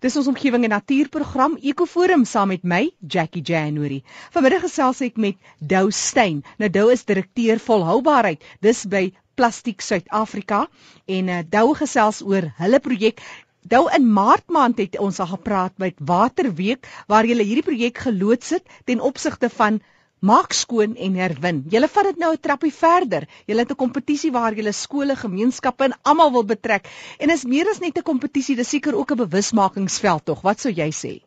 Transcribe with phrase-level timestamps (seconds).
[0.00, 3.98] Dis ons omgewing en natuurprogram Ekoforum saam met my Jackie January.
[4.32, 6.38] Vanmiddag gesels ek met Dou Steyn.
[6.56, 8.40] Nou Dou is direkteur volhoubaarheid.
[8.64, 10.62] Dis by Plastiek Suid-Afrika
[11.04, 13.20] en uh, Dou gesels oor hulle projek
[13.60, 18.56] Dou in Maart maand het ons al gepraat met Waterweek waar hulle hierdie projek geloods
[18.56, 19.82] het ten opsigte van
[20.20, 21.62] maak skoon en herwin.
[21.72, 23.26] Julle vat dit nou 'n trappie verder.
[23.46, 26.88] Julle het 'n kompetisie waar julle skole, gemeenskappe en almal wil betrek.
[27.18, 30.42] En is meer as net 'n kompetisie, dis seker ook 'n bewusmakingsveld tog.
[30.42, 31.22] Wat sou jy sê?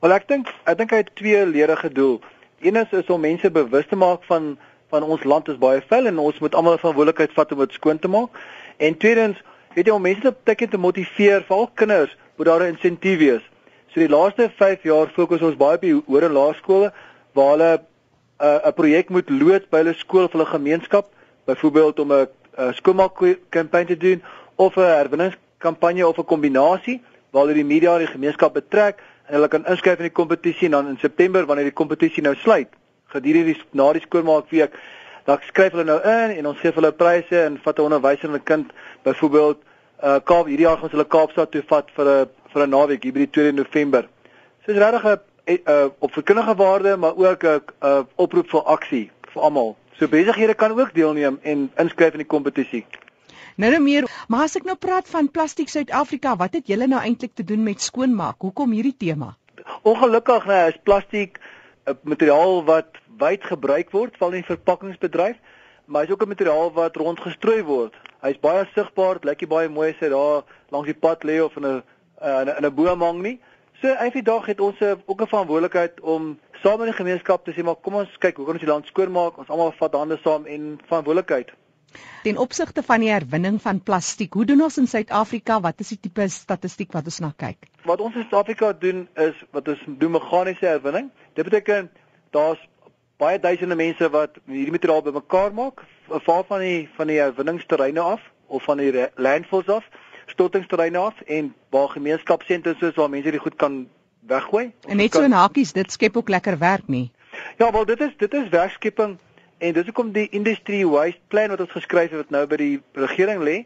[0.00, 2.20] Wel ek dink ek dink hy het twee ledige doel.
[2.60, 4.58] Een is, is om mense bewus te maak van
[4.90, 7.98] van ons land is baie vuil en ons moet almal verantwoordelikheid vat om dit skoon
[7.98, 8.30] te maak.
[8.76, 9.42] En tweedens,
[9.74, 13.42] weet jy om mense te teken te motiveer, veral kinders, moet daar 'n insentief wees.
[13.88, 16.92] So die laaste 5 jaar fokus ons baie op die hoër en laerskole
[17.32, 17.80] waar hulle
[18.38, 21.06] 'n uh, projek moet loods by hulle skool of hulle gemeenskap,
[21.44, 22.28] byvoorbeeld om 'n
[22.72, 24.22] skoolmaakkampanje te doen
[24.56, 29.34] of 'n herwinningskampanje of 'n kombinasie waar hulle die media en die gemeenskap betrek en
[29.34, 32.68] hulle kan inskryf in die kompetisie en dan in September wanneer die kompetisie nou sluit,
[33.06, 34.72] gedurende die na die skoolmaakweek,
[35.24, 38.34] dan skryf hulle nou in en ons gee hulle pryse en vat 'n onderwyser en
[38.34, 39.58] 'n kind byvoorbeeld
[40.02, 43.12] uh Kaap hierdie jaar gaan hulle Kaapstad toe vat vir 'n vir 'n naweek hier
[43.12, 44.08] by die 2 November.
[44.64, 49.10] So is regtig 'n uh, op verkundige waarde maar ook 'n uh, oproep vir aksie
[49.32, 49.76] vir almal.
[49.98, 52.86] So besighede kan ook deelneem en inskryf in die kompetisie.
[53.56, 57.00] Nou nou meer, maar as ek nou praat van Plastiek Suid-Afrika, wat het julle nou
[57.00, 58.36] eintlik te doen met skoonmaak?
[58.38, 59.36] Hoekom hierdie tema?
[59.82, 61.38] Ongelukkig nou is plastiek
[61.86, 62.86] 'n materiaal wat
[63.18, 65.36] wyd gebruik word val in die verpakkingsbedryf,
[65.86, 67.94] maar is ook 'n materiaal wat rondgestrooi word.
[68.20, 71.64] Hy's baie sigbaar, lyk baie mooi as hy daar langs die pad lê of in
[71.64, 71.82] 'n
[72.20, 73.40] in 'n boom hang nie.
[73.80, 77.74] So eendag het ons ook 'n verantwoordelikheid om saam met die gemeenskap te sê maar
[77.74, 79.38] kom ons kyk hoe kan ons die land skoonmaak?
[79.38, 81.52] Ons almal vat hande saam en verantwoordelikheid.
[82.22, 85.60] Ten opsigte van die herwinning van plastiek, hoe doen ons in Suid-Afrika?
[85.60, 87.68] Wat is die tipe statistiek wat ons na kyk?
[87.84, 91.10] Wat ons in Suid-Afrika doen is wat ons doen meganiese herwinning.
[91.34, 91.90] Dit beteken
[92.30, 92.68] daar's
[93.16, 98.20] baie duisende mense wat hierdie materiaal bymekaar maak, van van die van die herwinningsterreine af
[98.46, 99.84] of van die landfills af
[100.36, 103.86] stortingsterreine af en waar gemeenskapsentrums is waar mense dit goed kan
[104.28, 104.72] weggooi.
[104.88, 107.08] En net so in hakies, dit skep ook lekker werk nie.
[107.58, 109.16] Ja, wel dit is dit is werkskepping
[109.58, 112.74] en dis hoekom die industry waste plan wat ons geskryf het wat nou by die
[112.92, 113.56] regering lê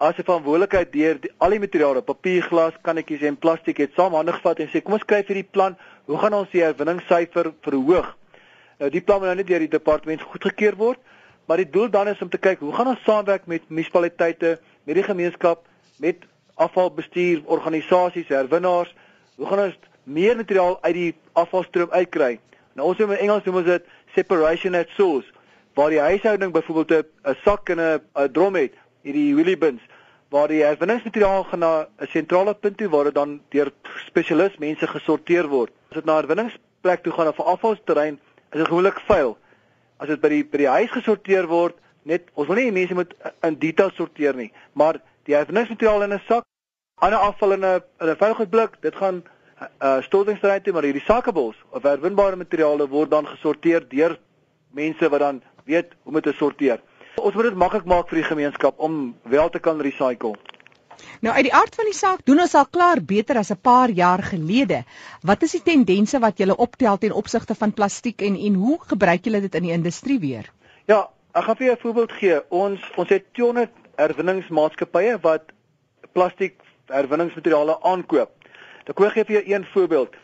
[0.00, 4.14] as 'n verantwoordelikheid deur die, al die materiale, papier, glas, kannetjies en plastiek het saam
[4.14, 5.76] hande gevat en sê kom ons skryf hierdie plan,
[6.06, 8.16] hoe gaan ons die herwinningssyfer verhoog?
[8.78, 10.98] Nou die plan moet nou net deur die departement goedgekeur word,
[11.46, 14.94] maar die doel dan is om te kyk hoe gaan ons saamwerk met munisipaliteite, met
[14.94, 15.66] die gemeenskap
[16.00, 16.24] met
[16.54, 18.94] afvalbestuur organisasies, herwinnaars,
[19.36, 22.38] hoe gaan ons meer materiaal uit die afvalstroom uitkry?
[22.76, 25.28] Nou ons in Engels noem ons dit separation at source,
[25.78, 28.72] waar die huishouding byvoorbeeld 'n sak en 'n drom het,
[29.02, 29.82] hierdie wheelie bins,
[30.30, 33.72] waar die herwinningsmateriaal gaan na 'n sentrale punt toe waar dit dan deur
[34.06, 35.72] spesialis mense gesorteer word.
[35.88, 38.20] As dit na 'n herwinningsplek toe gaan of 'n afvalsterrein,
[38.52, 39.38] is dit gewoonlik vuil.
[39.96, 43.14] As dit by die by die huis gesorteer word, net ons wil nie mense moet
[43.42, 46.44] in detail sorteer nie, maar die herwinningsmateriaal in 'n sak,
[46.98, 49.22] ander afval in 'n in 'n veiligheidsblik, dit gaan
[49.82, 54.18] uh stortingsterrein toe, maar hierdie sakkebols of herwinbare materiale word dan gesorteer deur
[54.72, 56.80] mense wat dan weet hoe om dit te sorteer.
[57.20, 60.34] Ons moet dit maklik maak vir die gemeenskap om wel te kan recycle.
[61.20, 63.90] Nou uit die aard van die saak doen ons al klaar beter as 'n paar
[63.90, 64.84] jaar gelede.
[65.22, 69.24] Wat is die tendense wat julle optel ten opsigte van plastiek en en hoe gebruik
[69.24, 70.50] julle dit in die industrie weer?
[70.86, 72.40] Ja, ek gaan vir jou 'n voorbeeld gee.
[72.48, 75.52] Ons ons het 200 herwinningsmaatskappye wat
[76.16, 76.56] plastiek
[76.90, 78.32] herwinningsmateriale aankoop.
[78.88, 80.16] Ek gee vir jou een voorbeeld.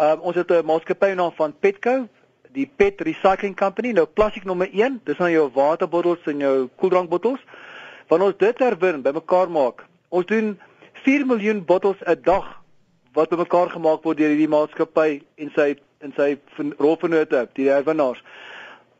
[0.00, 2.08] Um, ons het 'n maatskappy naam van Petco,
[2.52, 3.92] die Pet Recycling Company.
[3.92, 7.40] Nou plastiek nommer 1, dis nou jou waterbottels en jou koeldrankbottels.
[8.08, 10.60] Wanneer ons dit herwin, bymekaar maak, ons doen
[11.04, 12.60] 4 miljoen bottels 'n dag
[13.12, 16.38] wat bymekaar gemaak word deur hierdie maatskappy en sy en sy
[16.78, 18.22] rolvennote, die herwinnaars.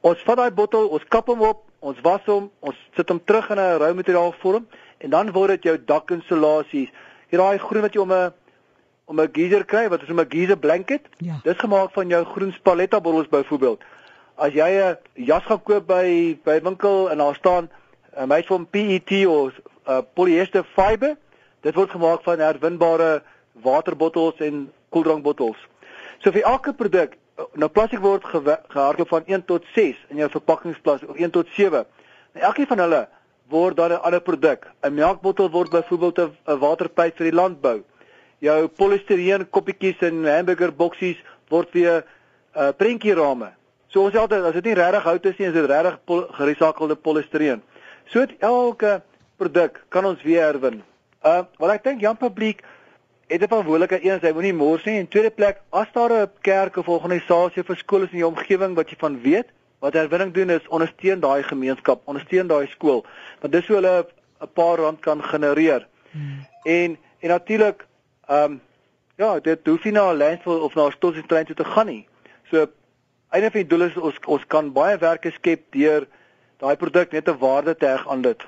[0.03, 3.51] Ons vat daai bottel, ons kap hom op, ons was hom, ons sit hom terug
[3.55, 4.67] in 'n rou materiaal vorm
[4.99, 6.91] en dan word dit jou dakinsulasies.
[7.31, 8.33] Hier daai groen wat jy om 'n
[9.07, 11.03] om 'n geyser kry, wat is 'n geyser blanket?
[11.19, 11.39] Ja.
[11.45, 13.81] Dis gemaak van jou groen spaletta bottels byvoorbeeld.
[14.37, 17.71] As jy 'n jas gaan koop by by winkel en daar staan
[18.17, 19.53] 'n meis van PET of
[19.89, 21.17] uh, polyester fiber,
[21.61, 23.23] dit word gemaak van herwinbare
[23.53, 25.59] waterbottels en koeldrankbottels.
[26.19, 31.05] So vir elke produk nou plastiek word gehardloop van 1 tot 6 in jou verpakkingsplas
[31.09, 31.85] of 1 tot 7.
[32.35, 33.03] Nou elkeen van hulle
[33.53, 34.67] word dan 'n ander produk.
[34.83, 37.83] 'n Melkbottel word byvoorbeeld 'n waterpyp vir die landbou.
[38.39, 41.19] Jou polistireen koppietjies en hamburger boksies
[41.49, 42.05] word weer
[42.55, 43.53] 'n uh, prentjierame.
[43.89, 46.23] So ons sê altyd as dit nie regtig hout is nie, is dit regtig pol
[46.33, 47.63] geresakelde polistireen.
[48.07, 49.03] So elke
[49.37, 50.83] produk kan ons weer herwin.
[51.25, 52.63] Uh wat ek dink Jan Publiek
[53.33, 56.77] het 'n verantwoordelikheid een, hy moenie mors nie en tweede plek as daar 'n kerk
[56.77, 59.49] of organisasie of skool is in jou omgewing wat jy van weet
[59.79, 63.05] wat herwinning doen is ondersteun daai gemeenskap, ondersteun daai skool
[63.41, 64.07] want dis hoe hulle
[64.41, 65.87] 'n paar rand kan genereer.
[66.11, 66.47] Hmm.
[66.63, 67.87] En en natuurlik
[68.27, 68.61] ehm um,
[69.17, 72.07] ja, dit hoef nie na 'n landfill of na 'n stofsuittrein toe te gaan nie.
[72.51, 72.67] So
[73.29, 76.07] einde van die doel is ons ons kan baie werke skep deur
[76.59, 78.41] daai produk net 'n waarde te heg aan dit.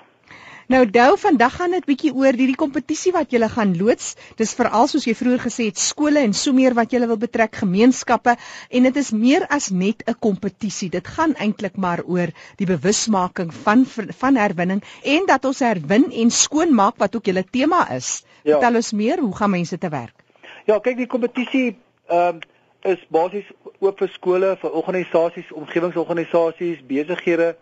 [0.67, 4.15] Nou Dou, vandag gaan dit bietjie oor hierdie kompetisie wat jy gaan loods.
[4.41, 7.59] Dis veral soos jy vroeër gesê het, skole en so meer wat jy wil betrek,
[7.61, 8.33] gemeenskappe
[8.71, 10.89] en dit is meer as net 'n kompetisie.
[10.89, 16.31] Dit gaan eintlik maar oor die bewusmaking van van herwinning en dat ons herwin en
[16.31, 18.25] skoonmaak wat ook julle tema is.
[18.43, 18.57] Ja.
[18.57, 20.17] Vertel ons meer, hoe gaan mense te werk?
[20.65, 21.77] Ja, kyk die kompetisie
[22.09, 22.41] ehm uh,
[22.85, 23.45] is basies
[23.81, 27.57] oop vir skole, vir organisasies, omgewingsorganisasies, besighede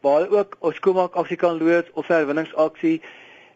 [0.00, 3.02] waar ook 'n skoonmaak aksie kan loods of 'n herwinningsaksie